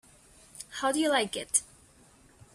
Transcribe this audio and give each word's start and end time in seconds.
How 0.79 0.91
do 0.91 0.99
you 0.99 1.11
like 1.11 1.35
it? 1.35 1.61